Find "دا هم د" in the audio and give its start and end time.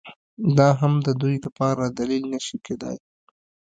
0.57-1.09